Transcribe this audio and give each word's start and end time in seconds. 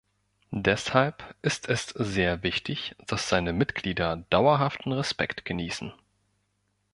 Deshalb 0.55 1.35
ist 1.43 1.69
es 1.69 1.89
sehr 1.89 2.41
wichtig, 2.41 2.95
dass 3.05 3.29
seine 3.29 3.53
Mitglieder 3.53 4.25
dauerhaften 4.31 4.93
Respekt 4.93 5.45
genießen. 5.45 5.93